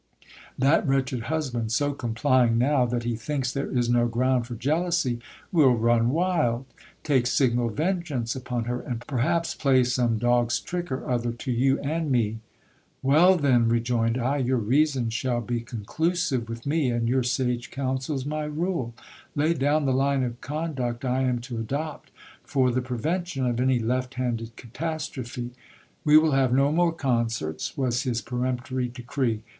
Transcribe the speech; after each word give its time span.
That 0.57 0.87
;vretched 0.87 1.21
husband, 1.25 1.71
so 1.71 1.93
complying 1.93 2.57
now 2.57 2.87
that 2.87 3.03
he 3.03 3.15
thinks 3.15 3.51
there 3.53 3.69
is 3.69 3.87
no 3.87 4.07
ground 4.07 4.47
for 4.47 4.55
jealousy, 4.55 5.19
will 5.51 5.75
run 5.75 6.09
wild, 6.09 6.65
take 7.03 7.27
signal 7.27 7.69
vengeance 7.69 8.35
upon 8.35 8.63
her, 8.63 8.79
and 8.79 9.05
perhaps 9.05 9.53
play 9.53 9.83
some 9.83 10.17
dog's 10.17 10.59
trick 10.59 10.91
or 10.91 11.07
other 11.07 11.31
to 11.31 11.51
you 11.51 11.79
and 11.81 12.09
me. 12.11 12.39
Well, 13.03 13.35
then! 13.37 13.69
rejoined 13.69 14.17
I, 14.17 14.37
your 14.37 14.57
reasons 14.57 15.13
64 15.13 15.29
GIL 15.33 15.41
BLAS. 15.41 15.49
shall 15.59 15.59
be 15.59 15.65
conclusive 15.65 16.49
with 16.49 16.65
me, 16.65 16.89
and 16.89 17.07
your 17.07 17.21
sage 17.21 17.69
counsels 17.69 18.25
my 18.25 18.45
rule. 18.45 18.95
Lay 19.35 19.53
down 19.53 19.85
the 19.85 19.93
line 19.93 20.23
of 20.23 20.41
conduct 20.41 21.05
I 21.05 21.21
am 21.21 21.37
to 21.41 21.59
adopt 21.59 22.09
for 22.43 22.71
the 22.71 22.81
prevention 22.81 23.45
of 23.45 23.61
any 23.61 23.77
left 23.77 24.15
handed 24.15 24.55
catastrophe. 24.55 25.51
We 26.03 26.17
will 26.17 26.31
have 26.31 26.51
no 26.51 26.71
more 26.71 26.91
concerts, 26.91 27.77
was 27.77 28.01
his 28.01 28.23
peremptory 28.23 28.87
decree. 28.87 29.43